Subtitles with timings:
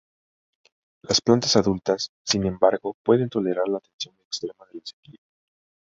[1.03, 5.19] Las plantas adultas, sin embargo, pueden tolerar la tensión extrema de la sequía.